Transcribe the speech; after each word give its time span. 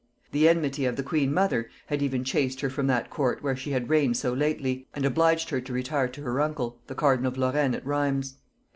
The 0.31 0.49
enmity 0.49 0.85
of 0.85 0.95
the 0.95 1.03
queen 1.03 1.31
mother 1.31 1.69
had 1.85 2.01
even 2.01 2.23
chased 2.23 2.61
her 2.61 2.71
from 2.71 2.87
that 2.87 3.11
court 3.11 3.43
where 3.43 3.55
she 3.55 3.69
had 3.69 3.87
reigned 3.87 4.17
so 4.17 4.33
lately, 4.33 4.87
and 4.95 5.05
obliged 5.05 5.51
her 5.51 5.61
to 5.61 5.73
retire 5.73 6.07
to 6.07 6.23
her 6.23 6.41
uncle, 6.41 6.79
the 6.87 6.95
cardinal 6.95 7.31
of 7.31 7.37
Lorrain 7.37 7.75
at 7.75 7.85
Rheims. 7.85 8.37